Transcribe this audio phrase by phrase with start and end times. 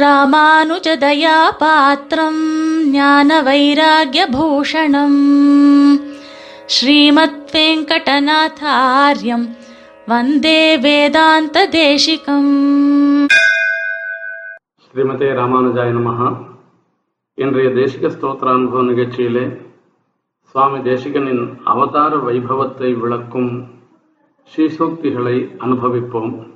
[0.00, 2.40] ராமானுஜதயாபாத்திரம்
[2.94, 5.20] ஞான வைராகியபூஷணம்
[6.74, 9.46] ஸ்ரீமத் வெங்கடநாதாரியம்
[10.06, 12.50] வந்தே வேதாந்த தேசிகம்
[14.86, 16.28] ஸ்ரீமதே ராமானுஜாய நமகா
[17.38, 19.46] இன்றைய தேசிக ஸ்தோத்திர அனுபவ நிகழ்ச்சியிலே
[20.50, 23.50] சுவாமி தேசிகனின் அவதார வைபவத்தை விளக்கும்
[24.50, 26.54] ஸ்ரீசூக்திகளை அனுபவிப்போம்.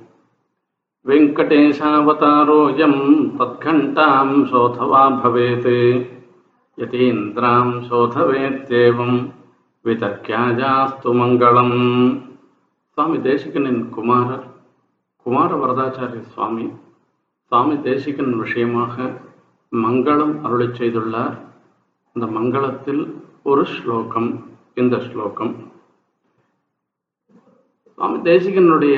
[1.05, 2.99] வெங்கடேஷாவதாரோயம்
[3.37, 5.71] தத்கண்டாம் சோதவா பவேத்
[6.77, 9.17] யதீந்திராம் சோதவேத்தேவம்
[9.85, 11.79] விதக்கியாஜாஸ்து மங்களம்
[12.93, 14.45] சுவாமி தேசிகனின் குமாரர்
[15.25, 16.69] குமார வரதாச்சாரிய சுவாமி
[17.51, 18.95] சுவாமி தேசிகன் விஷயமாக
[19.71, 21.35] மங்களம் அருளை செய்துள்ளார்.
[22.15, 23.03] அந்த மங்களத்தில்
[23.43, 24.31] ஒரு ஸ்லோகம்
[24.73, 25.53] இந்த ஸ்லோகம்.
[27.97, 28.97] சுவாமி தேசிகனுடைய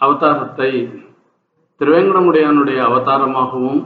[0.00, 0.72] அவதாரத்தை
[1.78, 3.80] திருவேங்கடமுடையானுடைய அவதாரமாகவும்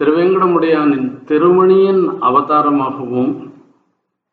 [0.00, 3.30] திருவேங்கடமுடையானின் திருமணியின் அவதாரமாகவும்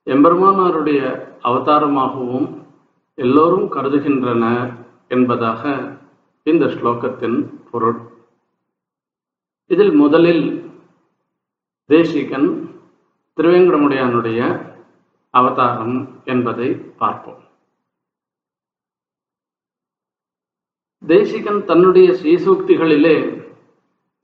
[0.06, 1.02] எம்பெருமானாருடைய
[1.44, 2.48] அவதாரமாகவும்
[3.16, 4.72] எல்லோரும் கருதுகின்றனர்
[5.08, 5.64] என்பதாக
[6.44, 7.38] இந்த ஸ்லோகத்தின்
[7.72, 7.98] பொருள்.
[9.68, 10.46] இதில் முதலில்
[11.86, 12.50] தேசிகன்
[13.38, 14.40] திருவேங்கடமுடையானுடைய
[15.30, 17.42] அவதாரம் என்பதை பார்ப்போம்.
[21.06, 23.18] தேசிகன் தன்னுடைய ஸ்ரீசூக்திகளிலே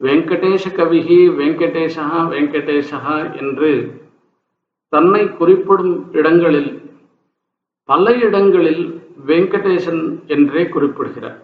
[0.01, 3.71] வெங்கடேஷ கவிகி வெங்கடேஷா வெங்கடேஷா என்று
[4.89, 6.71] தன்னை குறிப்பிடும் இடங்களில்
[7.85, 8.83] பல இடங்களில்
[9.27, 11.39] வெங்கடேசன் என்றே குறிப்பிடுகிறார்.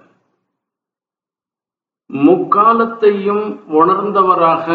[2.13, 4.67] முக்காலத்தையும் உணர்ந்தவராக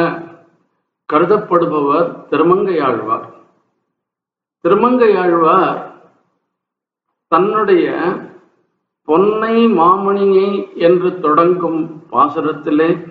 [1.13, 3.27] கருதப்படுபவர் திருமங்கையாழ்வார்.
[4.65, 5.81] திருமங்கையாழ்வார்
[7.29, 7.87] தன்னுடைய
[9.05, 13.11] பொன்னை மாமணியை என்று தொடங்கும் பாசுரத்திலே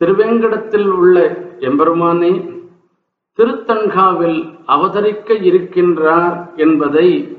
[0.00, 1.16] திருவேங்கடத்தில் உள்ள
[1.58, 2.60] எம்பெருமானே
[3.38, 7.38] திருத்தன்காவில் அவதரிக்க இருக்கின்றார் என்பதை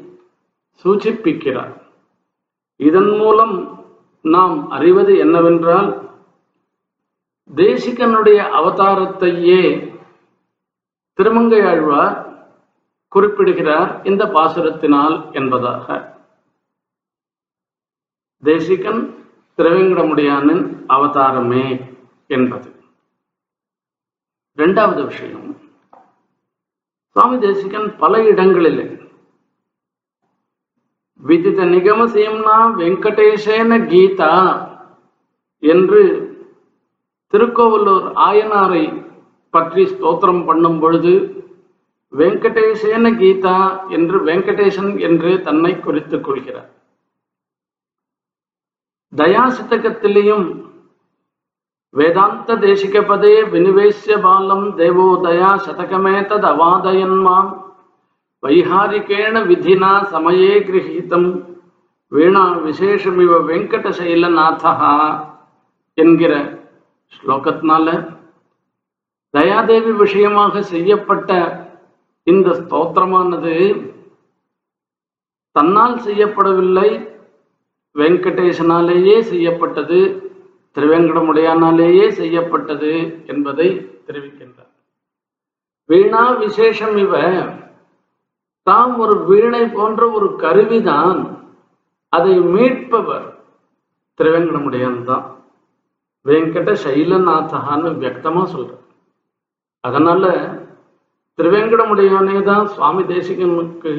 [0.83, 1.73] சூச்சிப்பிக்கிறார்.
[2.75, 3.85] இதன் மூலம்
[4.21, 6.11] நாம் அறிவது என்னவென்றால்
[7.55, 9.91] தேசிகனுடைய அவதாரத்தையே
[11.13, 12.15] திருமங்கை ஆழ்வார்
[13.07, 16.12] குறிப்பிடுகிறார் இந்த பாசுரத்தினால் என்பதாக.
[18.43, 19.01] தேசிகன்
[19.57, 21.65] திருவேங்கடமுடியானின் அவதாரமே
[22.27, 22.69] என்பது.
[24.57, 25.47] இரண்டாவது விஷயம்
[27.15, 28.85] சுவாமி தேசிகன் பல இடங்களிலே
[31.23, 34.33] விதித நிகமசீம்னா வெங்கடேசேன கீதா
[35.63, 36.01] என்று
[37.33, 38.83] திருக்கோவலூர் ஆயனாரை
[39.53, 41.13] பற்றி ஸ்தோத்திரம் பண்ணும் பொழுது
[42.13, 43.57] வெங்கடேசேன கீதா
[43.89, 46.71] என்று வெங்கடேசன் என்று தன்னை குறித்துக் கொள்கிறார்
[49.13, 50.45] தயாசித்தகத்திலையும்
[51.93, 57.51] வேதாந்த தேசிக பதே வினிவேசிய பாலம் தேவோதயா சதகமே தத் அவாதயன்மாம்
[58.43, 61.29] வைஹாரிகேண விதினா சமயே கிரகிதம்
[62.11, 64.89] வீணா விசேஷமிவ வெங்கடசைலநாதா
[65.97, 66.33] என்கிற
[67.13, 67.87] ஸ்லோகத்தினால
[69.33, 71.31] தயாதேவி விஷயமாக செய்யப்பட்ட
[72.27, 73.55] இந்த ஸ்தோத்திரமானது
[75.55, 76.89] தன்னால் செய்யப்படவில்லை
[77.95, 79.99] வெங்கடேசனாலேயே செய்யப்பட்டது
[80.77, 82.91] திருவேங்கடமுடையானாலேயே செய்யப்பட்டது
[83.27, 83.67] என்பதை
[84.07, 84.71] தெரிவிக்கின்றார்.
[85.89, 87.13] வீணா விசேஷம் இவ.
[88.67, 91.21] தாம் ஒரு வீணை போன்ற ஒரு கருவிதான்.
[92.09, 93.27] அதை மீட்பவர்
[94.19, 95.27] திருவேங்கடமுடையான் தான்
[96.25, 98.73] வெங்கட சைலநாதகான்னு வியக்தமா சொல்ற
[99.83, 100.25] அதனால
[101.39, 103.93] திருவேங்கடமுடையானே தான் சுவாமி தேசிகனுக்கு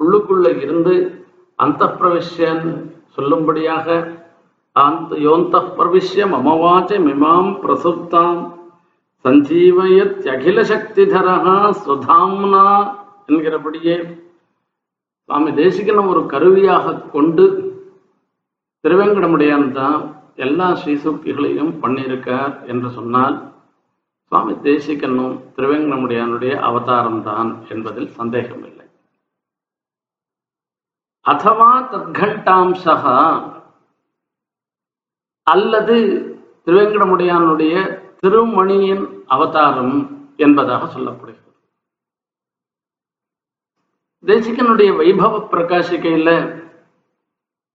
[0.00, 0.94] உள்ளுக்குள்ள இருந்து
[1.58, 2.72] அந்த பிரவிஷ்யன்னு
[3.18, 3.86] சொல்லும்படியாக
[4.76, 8.40] அந்த யோந்த பிரவிஷ்ய மமவாச்ச மிமாம் பிரசுப்தாம்.
[9.24, 12.66] சஞ்சீவயத் அகில சக்திதரா சுதாம்னா
[13.26, 13.96] என்கிறபடியே
[15.24, 17.44] சுவாமி தேசிகனை ஒரு கருவியாக கொண்டு
[18.84, 20.00] திருவேங்கடமுடையான் தான்
[20.36, 23.36] எல்லா ஸ்ரீசூக்திகளையும் பண்ணியிருக்கார் என்று சொன்னால்
[24.32, 28.86] சுவாமி தேசிகனும் திருவேங்கடமுடையானுடைய அவதாரம் தான் என்பதில் சந்தேகமில்லை.
[31.26, 32.94] அதவா தத்கண்டாம்சா
[35.42, 35.96] அல்லது
[36.64, 37.74] திருவேங்கடமுடையானுடைய
[38.26, 39.96] திருமணியின் அவதாரம்
[40.36, 41.52] என்பதாக சொல்லப்படுகிறது.
[44.26, 46.30] தேசிகனுடைய வைபவ பிரகாசிக்கையில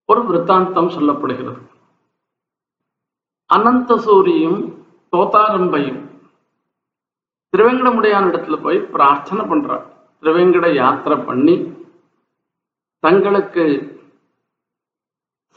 [0.05, 1.61] ஒரு விற்த்தாந்தம் சொல்லப்படுகிறது.
[3.53, 4.59] அனந்த சூரியும்
[5.11, 6.01] தோத்தாரம்பையும்
[7.53, 9.85] திருவேங்கடமுடையான் இடத்துல போய் பிரார்த்தனை பண்றார்.
[10.21, 11.55] திருவேங்கட யாத்திரை பண்ணி
[13.05, 13.65] தங்களுக்கு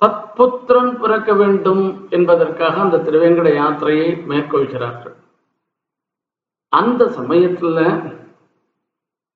[0.03, 1.85] சத்புத்திரன் பிறக்க வேண்டும்
[2.17, 5.15] என்பதற்காக அந்த திருவேங்கட யாத்திரையை மேற்கொள்கிறார்கள்.
[6.73, 7.79] அந்த சமயத்துல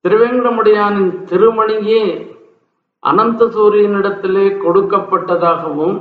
[0.05, 2.03] திருவேங்கடமுடியானின் திருமணியே
[3.03, 5.97] அனந்த சூரியனிடத்திலே கொடுக்கப்பட்டதாகவும்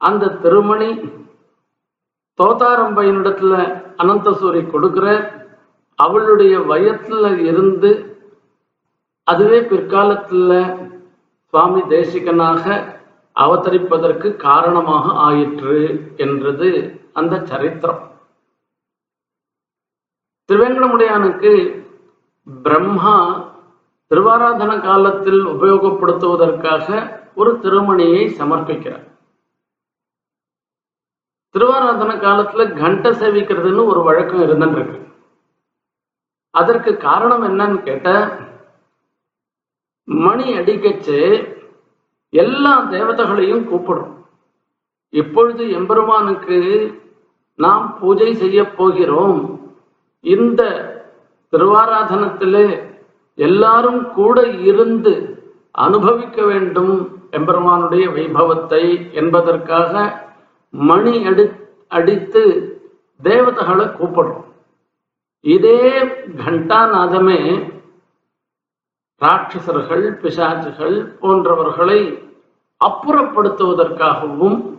[0.00, 0.90] அந்த திருமணி
[2.38, 3.54] தோதாரம்பையனிடத்துல
[4.02, 5.06] அனந்த சூரி கொடுக்கிற
[5.98, 7.90] அவளுடைய வயத்துல இருந்து
[9.26, 10.52] அதுவே பிற்காலத்துல
[11.54, 12.64] சுவாமி தேசிகனாக
[13.36, 15.76] அவதரிப்பதற்கு காரணமாக ஆயிற்று
[16.16, 16.68] என்றது
[17.12, 18.00] அந்த சரித்திரம்.
[20.48, 21.52] திருவேங்கடமுடையானுக்கு
[22.62, 23.14] பிரம்மா
[24.10, 26.88] திருவாராதன காலத்தில் உபயோகப்படுத்துவதற்காக
[27.34, 29.06] ஒரு திருமணியை சமர்ப்பிக்கிறார்.
[31.54, 34.98] திருவாராதன காலத்துல கண்ட சேவிக்கிறதுன்னு ஒரு வழக்கம் இருந்துருக்கு
[36.54, 38.08] அதற்கு காரணம் என்னன்னு கேட்ட
[40.04, 41.18] மணி அடிக்கச்சு
[42.30, 44.12] எல்லா தேவதைகளையும் கூப்பிடும்
[45.12, 46.58] இப்பொழுது எம்பெருமானுக்கு
[47.58, 49.60] நாம் பூஜை செய்ய போகிறோம்.
[50.20, 50.62] இந்த
[51.52, 52.66] திருவாராதனத்திலே
[53.34, 55.12] எல்லாரும் கூட இருந்து
[55.70, 56.94] அனுபவிக்க வேண்டும்
[57.30, 59.92] எம்பெருமானுடைய வைபவத்தை என்பதற்காக
[60.70, 61.44] மணி அடி
[61.88, 62.42] அடித்து
[63.22, 64.44] தேவதைகளை கூப்பிடுறோம்.
[65.40, 66.04] இதே
[66.36, 67.40] கண்டாநாதமே
[69.20, 72.22] ராட்சசர்கள் பிசாசுகள் போன்றவர்களை
[72.84, 74.76] அப்புறப்படுத்துவதற்காகவும்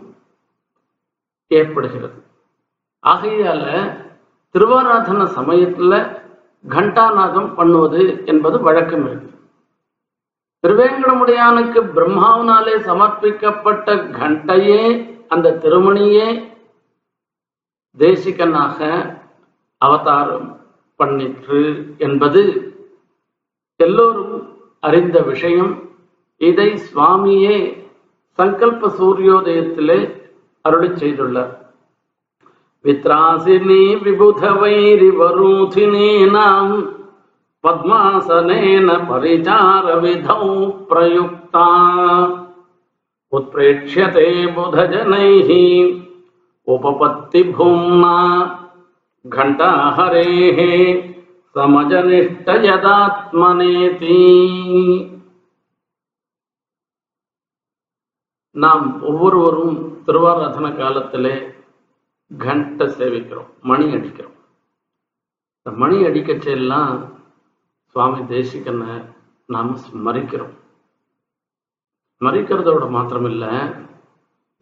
[1.48, 2.22] ஏற்படுகிறது.
[3.06, 3.64] ஆகையால
[4.52, 6.20] திருவாராதன சமயத்துல
[6.68, 9.34] கண்டாநாதம் பண்ணுவது என்பது வழக்கம் இருக்கு.
[10.66, 16.54] திருவேங்கடமுடையானுக்கு பிரம்மாவினாலே சமர்ப்பிக்கப்பட்ட கண்டையே அந்த திருமணியே
[17.98, 18.78] தேசிகனாக
[19.78, 20.60] அவதாரம்
[20.98, 22.65] பண்ணிற்று என்பது
[23.79, 24.35] எல்லோரும்
[24.83, 25.71] அறிந்த விஷயம்
[26.41, 27.57] இதை சுவாமியே
[28.39, 29.99] சங்கல்ப சூரியோதயத்திலே
[30.65, 31.53] அருளி செய்துள்ளார்
[32.85, 36.75] வித்ராசினி விபுத வைரி வரூதினீனாம்
[37.63, 40.45] பத்மாசனேன பரிச்சார விதௌ
[40.91, 41.67] பிரயுக்தா
[43.33, 45.49] उत्प्रेक्ष्यते बुधजनैः
[46.67, 48.17] उपपत्तिभूम्ना
[49.25, 50.59] घण्टाहरेः
[51.56, 54.16] சமஜனிஷ்டயதாத்மனேதி
[58.50, 61.54] நாம் ஒவ்வொருவரும் திருவாராதன காலத்திலே
[62.30, 64.36] கண்ட சேவிக்கிறோம் மணி அடிக்கிறோம்.
[65.58, 67.14] இந்த மணி அடிக்கச்செல்லாம்
[67.86, 69.04] சுவாமி தேசிகனை
[69.46, 70.54] நாம் ஸ்மரிக்கிறோம்
[72.20, 73.84] ஸ்மரிக்கிறதோட மாத்திரமில்லை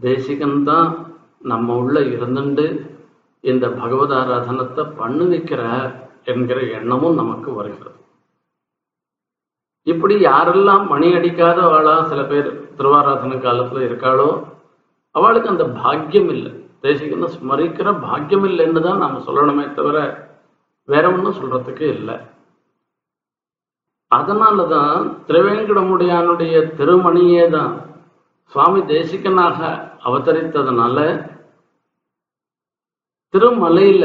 [0.01, 2.95] தேசிகன்தான் நம்ம உள்ள இருந்துண்டு
[3.41, 6.04] இந்த பகவதாராதனத்தை பண்ணு வைக்கிறார்.
[6.31, 7.99] என்கிற எண்ணமும் நமக்கு வருகிறது.
[9.87, 14.29] இப்படி யாரெல்லாம் மணி அடிக்காத ஆளா சில பேர் திருவாராதன காலத்துல இருக்காளோ
[15.15, 16.53] அவளுக்கு அந்த பாக்கியம் இல்லை.
[16.85, 19.99] தேசிகனை ஸ்மரிக்கிற பாக்கியம் இல்லைன்னு தான் நாம சொல்லணுமே தவிர
[20.89, 22.17] வேற ஒன்றும் சொல்றதுக்கு இல்லை.
[24.11, 27.73] அதனாலதான் திருவேங்கடமுடியானுடைய திருமணியே தான்
[28.53, 29.61] சுவாமி தேசிகனாக
[30.09, 30.99] அவதரித்ததுனால
[33.35, 34.05] திருமலையில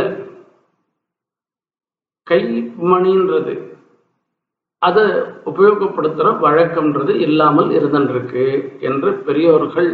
[2.30, 3.56] கைமணின்றது.
[4.78, 5.04] அதை
[5.52, 8.46] உபயோகப்படுத்துற வழக்கம்ன்றது இல்லாமல் இருந்திருக்கு
[8.80, 9.92] என்று பெரியோர்கள்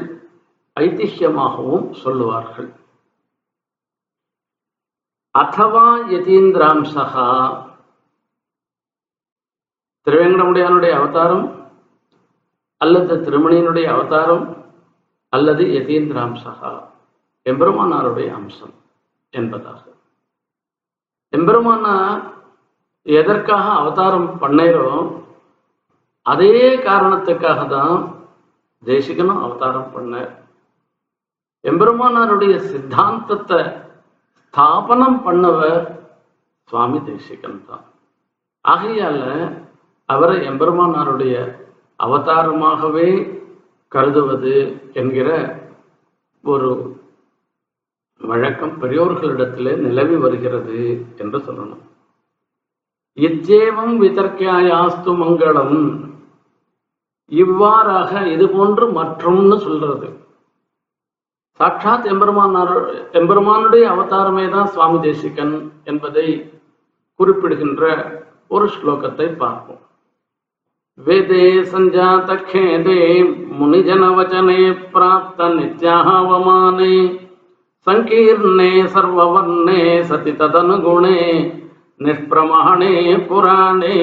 [0.79, 2.69] ஐதிஹ்யமாகவும் சொல்லுவார்கள்.
[5.35, 7.29] அத்தவா யதீந்திராம்சகா
[10.07, 11.47] திருவேங்கடமுடையானுடைய அவதாரம்
[12.81, 14.45] அல்லது திருமணியினுடைய அவதாரம்
[15.29, 16.73] அல்லது யதீந்திராம்சகா
[17.45, 18.75] எம்பெருமானாருடைய அம்சம்
[19.29, 19.81] என்பதாக.
[21.33, 22.23] எம்பெருமானார்
[23.05, 24.89] எதற்காக அவதாரம் பண்ணைரோ
[26.25, 26.55] அதே
[26.87, 27.97] காரணத்துக்காக தான்
[28.83, 30.33] தேசிகனும் அவதாரம் பண்ணார்
[31.63, 33.59] எம்பெருமானாருடைய சித்தாந்தத்தை
[34.39, 35.83] ஸ்தாபனம் பண்ணவர்
[36.69, 37.85] சுவாமி தேசிகன் தான்.
[38.65, 39.21] ஆகையால
[40.09, 41.35] அவரை எம்பெருமானாருடைய
[41.99, 43.09] அவதாரமாகவே
[43.91, 44.55] கருதுவது
[44.93, 45.29] என்கிற
[46.43, 46.69] ஒரு
[48.21, 50.79] வழக்கம் பெரியோர்களிடத்திலே நிலவி வருகிறது
[51.17, 51.83] என்று சொல்லணும்.
[53.17, 55.77] இத்தேவம் விதர்க்காயாஸ்து மங்களம்.
[57.31, 60.07] இவ்வாறாக இது போன்று மற்றும்னு சொல்றது.
[61.59, 62.75] சாட்சாத் எம்பெருமானார்
[63.19, 66.27] எம்பெருமானுடைய அவதாரமே தான் சுவாமி தேசிகன் என்பதை
[67.19, 67.83] குறிப்பிடுகின்ற
[68.47, 69.81] ஒரு ஸ்லோகத்தை பார்ப்போம்.
[70.99, 73.01] வேதே சஞ்சாத கேதே
[73.59, 74.61] முனிஜனவச்சனே
[74.93, 76.95] பிராப்த நித்யாவமானே
[77.87, 81.21] சங்கீர்ணே சர்வவர்ணே சதி ததனுகுணே
[82.00, 82.92] निष्प्रमाणे
[83.28, 83.96] पुराणे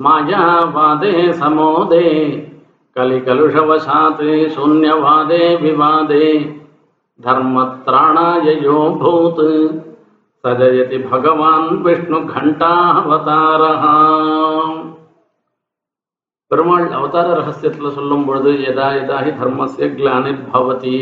[0.00, 2.08] मायावादे समोदे
[2.96, 4.22] कलिकलुषवशात्
[4.54, 6.26] शून्यवादे विवादे
[7.20, 9.42] धर्मत्राणाय यो भूत्
[10.44, 13.84] सजयति भगवान् विष्णुघण्टावतारः
[16.50, 20.96] பெருமாள் அவதார ரகசியத்துல சொல்லும் பொழுது எதா எதாஹி தர்மஸ்ய கிளானிர் பவதி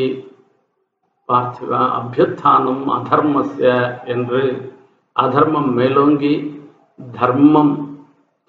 [1.29, 3.71] பார்த்திவா அபியுத்தானம் அதர்மஸ்ய
[4.15, 4.43] என்று
[5.16, 6.34] அதர்மம் மேலோங்கி
[7.00, 7.74] தர்மம்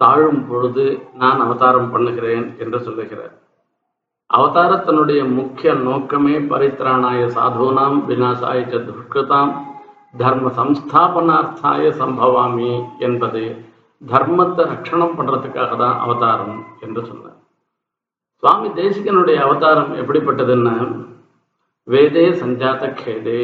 [0.01, 3.33] தாழும் பொழுது நான் அவதாரம் பண்ணுகிறேன் என்று சொல்லுகிறார்.
[4.29, 9.53] அவதாரத்தினுடைய முக்கிய நோக்கமே பரித்ராணாய சாதுனாம் விநாசாய துஷ்கிருதாம்
[10.17, 13.43] தர்ம சம்ஸ்தாபனார்த்தாய சம்பவாமி என்பது
[14.01, 17.39] தர்மத்தை ரட்சணம் பண்றதுக்காக தான் அவதாரம் என்று சொன்னார்.
[18.43, 20.75] சுவாமி தேசிகனுடைய அவதாரம் எப்படிப்பட்டதுன்னா
[21.87, 23.41] வேதே சஞ்சாத கேதே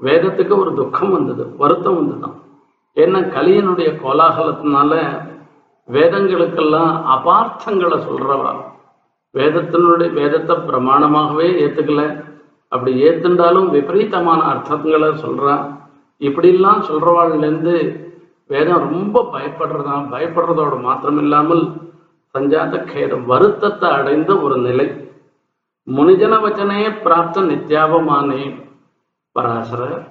[0.00, 2.36] வேதத்துக்கு ஒரு துக்கம் வந்தது வருத்தம் வந்ததுதான்.
[2.96, 4.92] ஏன்னா கலியனுடைய கோலாகலத்தினால
[5.88, 8.52] வேதங்களுக்கெல்லாம் அபார்த்தங்களை சொல்றவா
[9.34, 12.02] வேதத்தினுடைய வேதத்தை பிரமாணமாகவே ஏத்துக்கல.
[12.72, 15.54] அப்படி ஏத்துண்டாலும் விபரீதமான அர்த்தங்களை சொல்றா.
[16.20, 17.74] இப்படிலாம் சொல்றவாள்லேருந்து
[18.50, 21.62] வேதம் ரொம்ப பயப்படுறதா பயப்படுறதோட மாத்திரம் இல்லாமல்
[22.34, 24.88] சஞ்சாத கேதம் வருத்தத்தை அடைந்த ஒரு நிலை.
[25.86, 28.42] முனிஜன வச்சனையே பிராப்த நித்யாபமானே
[29.32, 30.06] பராசர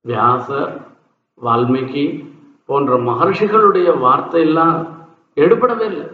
[0.00, 0.96] வியாசர்
[1.42, 2.34] வால்மீகி
[2.66, 4.96] போன்ற மகர்ஷிகளுடைய வார்த்தையெல்லாம்
[5.34, 6.06] எடுபடவே இல்லை.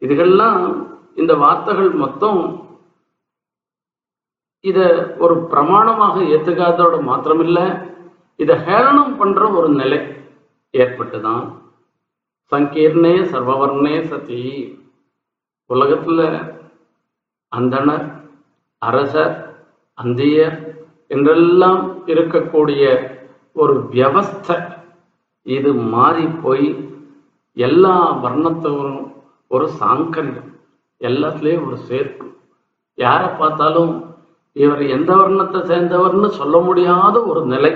[0.00, 2.40] இதுகள்லாம் இந்த வார்த்தைகள் மொத்தம்
[4.60, 4.78] இத
[5.18, 7.66] ஒரு பிரமாணமாக ஏத்துக்காதோட மாத்திரமில்லை
[8.36, 9.98] இதை ஹேளனம் பண்ற ஒரு நிலை
[10.72, 11.44] ஏற்பட்டுதான்
[12.52, 14.42] சங்கீர்ணே சர்வவர்ணே சதி.
[15.68, 16.20] உலகத்துல
[17.56, 18.06] அந்தனர்
[18.78, 19.64] அரசர்
[19.98, 20.71] அந்தியர்
[21.14, 22.82] என்றெல்லாம் இருக்கக்கூடிய
[23.52, 24.56] ஒரு வியவஸ்தை
[25.46, 26.68] இது மாறி போய்
[27.56, 29.06] எல்லா வர்ணத்தவரும்
[29.48, 30.50] ஒரு சாங்கரியம்
[31.00, 32.26] எல்லாத்துலேயும் ஒரு சேர்ப்பு.
[32.98, 33.92] யாரை பார்த்தாலும்
[34.56, 37.72] இவர் எந்த வர்ணத்தை சேர்ந்தவர்னு சொல்ல முடியாத ஒரு நிலை.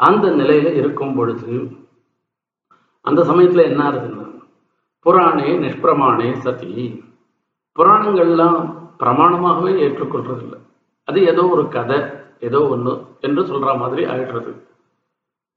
[0.00, 1.54] அந்த நிலையில இருக்கும் பொழுது
[3.04, 4.24] அந்த சமயத்துல என்ன ஆகுதுன்னா
[5.06, 6.86] புராணே நிஷ்பிரமாணே சதி.
[7.76, 8.60] புராணங்கள்லாம்
[9.00, 10.60] பிரமாணமாகவே ஏற்றுக்கொள்றதில்லை.
[11.08, 11.98] அது ஏதோ ஒரு கதை.
[12.40, 14.52] ஏதோ ஒண்ணு என்று சொல்ற மாதிரி ஆயிடுறது.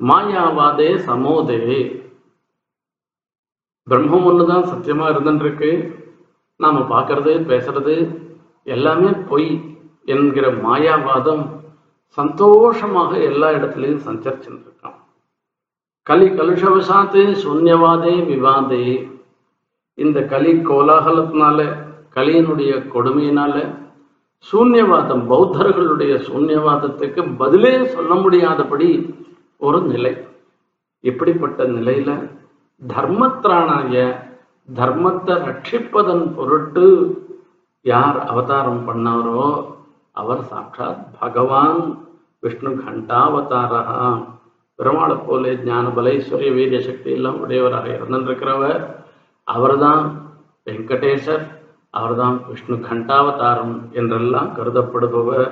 [0.03, 1.59] மாயாவாதே சமோதே.
[3.89, 5.97] பிரம்மம் ஒண்ணுதான் சத்தியமா இருந்துருக்கு
[6.57, 8.17] நாம பார்க்கறது பேசுறது
[8.63, 11.45] எல்லாமே பொய் என்கிற மாயாவாதம்
[12.07, 14.67] சந்தோஷமாக எல்லா இடத்துலையும் சஞ்சரிச்சுட்டு
[16.03, 19.09] கலி கலுஷவசாத்து சூன்யவாதே விவாதே.
[19.93, 23.55] இந்த கலி கோலாகலத்தினால கலியினுடைய கொடுமையினால
[24.47, 29.15] சூன்யவாதம் பௌத்தர்களுடைய சூன்யவாதத்துக்கு பதிலே சொல்ல முடியாதபடி
[29.57, 30.13] ஒரு நிலை.
[30.99, 32.09] இப்படிப்பட்ட நிலையில
[32.87, 33.95] தர்மத்திராணாய
[34.75, 36.85] தர்மத்தை ரட்சிப்பதன் பொருட்டு
[37.81, 39.65] யார் அவதாரம் பண்ணாரோ
[40.11, 42.07] அவர் சாட்சாத் பகவான்
[42.39, 43.83] விஷ்ணு கண்டாவதாரா
[44.79, 48.81] பெருமாளை போல ஞான பலேஸ்வரிய வீரிய சக்தி எல்லாம் உடையவராக இருந்திருக்கிறவர்.
[49.43, 50.03] அவர்தான்
[50.65, 51.45] வெங்கடேசர்.
[51.93, 55.49] அவர்தான் விஷ்ணு கண்டாவதாரம் என்றெல்லாம் கருதப்படுபவர்.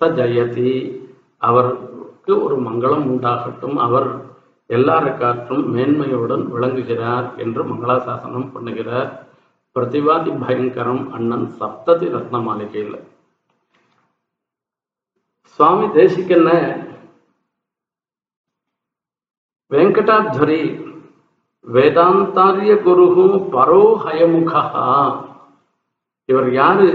[0.00, 0.72] ச ஜெயதி
[1.48, 3.78] அவருக்கு ஒரு மங்களம் உண்டாகட்டும்.
[3.86, 4.08] அவர்
[4.70, 9.10] எல்லாருக்காற்றும் மேன்மையுடன் விளங்குகிறார் என்று மங்களாசாசனம் பண்ணுகிறார்.
[9.76, 12.96] பிரதிவாதி பயங்கரம் அண்ணன் சப்ததி ரத்ன மாளிகையில்
[15.52, 16.50] சுவாமி தேசிகன்ன
[19.70, 20.62] வெங்கடாத்வரி
[21.64, 23.06] வேதாந்தாரிய குரு
[23.54, 24.62] பரோ ஹயமுகா
[26.30, 26.88] இவர் யாரு?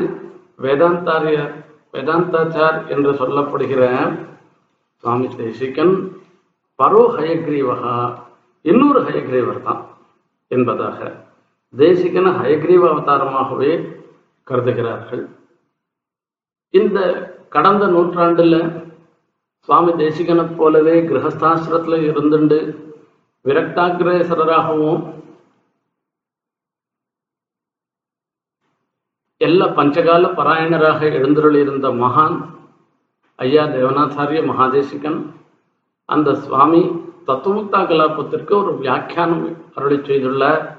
[0.64, 1.38] வேதாந்தாரிய
[1.94, 3.82] வேதாந்தாச்சார் என்று சொல்லப்படுகிற
[5.04, 5.96] சுவாமி தேசிகன்
[6.80, 7.96] பரோ ஹயக்ரீவகா.
[8.66, 9.82] இன்னொரு ஹயக்ரீவர் தான்
[10.52, 11.00] என்பதாக
[11.74, 13.72] தேசிகன ஹயக்ரீவ அவதாரமாகவே
[14.48, 15.24] கருதுகிறார்கள்.
[16.74, 17.00] இந்த
[17.50, 18.56] கடந்த நூற்றாண்டுல
[19.68, 22.60] சுவாமி தேசிகனை போலவே கிரகஸ்தாசிரத்துல இருந்துண்டு
[23.46, 25.02] விரக்தாகிரேசராகவும்
[29.41, 32.43] எல்லா பஞ்சகால பராயணராக எழுந்தருளியிருந்த மகான்
[33.39, 35.33] ஐயா தேவநாதாரிய மகாதேசிகன்
[36.09, 36.91] அந்த சுவாமி
[37.29, 40.77] தத்துவமுக்தா கலாபத்திற்கு ஒரு வியாக்கியானம் அருளி செய்துள்ளார்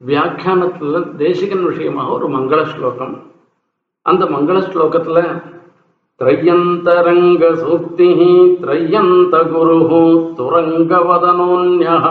[0.00, 3.22] வியாக்கியானத்துல தேசிகன் விஷயமாக ஒரு மங்கள ஸ்லோகம்
[4.06, 5.40] அந்த மங்கள ஸ்லோகத்துல
[6.20, 8.20] त्रय्यन्तरङ्ग सूक्तिः
[8.62, 9.92] त्रय्यन्त गुरुः
[10.38, 12.06] तुरङ्गवदनोऽन्यः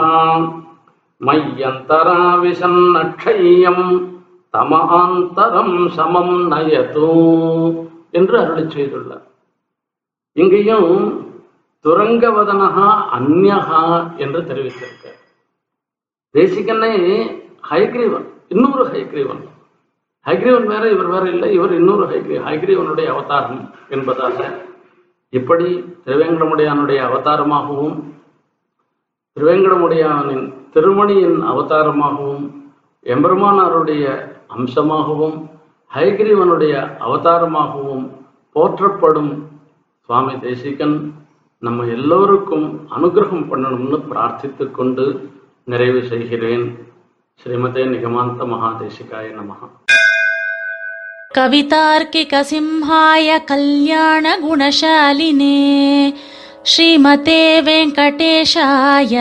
[1.20, 4.11] मय्यन्तराविशन्नक्षय्यम्
[4.53, 7.77] தமாந்தரம் சமம் நயதும்
[8.11, 9.25] என்று அருளி செய்துள்ளார்.
[10.35, 10.99] இங்கேயும்
[11.85, 13.81] துரங்கவதனகா அந்யகா
[14.17, 15.19] என்று தெரிவித்திருக்கார்
[16.35, 16.93] தேசிகனே
[17.69, 19.41] ஹைக்ரீவன் இன்னொரு ஹைக்ரீவன்.
[20.25, 24.37] ஹைக்ரீவன் வேற இவர் வேற இல்லை இவர் இன்னொரு ஹைக்ரீ ஹைக்ரீவனுடைய அவதாரம் என்பதாக
[25.33, 25.67] இப்படி
[26.05, 27.97] திருவேங்கடமுடையானுடைய அவதாரமாகவும்
[29.37, 32.45] திருவேங்கடமுடையானின் திருமணியின் அவதாரமாகவும்
[33.05, 34.03] எம்பெருமானாருடைய
[34.54, 35.36] அம்சமாகவும்
[35.90, 36.74] ஹைகிரீவனுடைய
[37.06, 38.04] அவதாரமாகவும்
[38.56, 39.32] போற்றப்படும்
[40.08, 40.96] சுவாமி தேசிகன்
[41.62, 42.66] நம்ம எல்லோருக்கும்
[42.96, 45.06] அனுகிரகம் பண்ணணும்னு பிரார்த்தித்துக் கொண்டு
[45.68, 46.66] நிறைவு செய்கிறேன்
[47.40, 49.68] ஸ்ரீமதே நிகமாந்த மகாதேசிகாய நமகா
[51.30, 54.48] कवितार्किकसिंहाय कल्याणगुणशालिने
[56.64, 59.12] श्रीमते वेङ्कटेशाय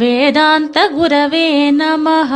[0.00, 2.32] वेदान्तगुरवे नमः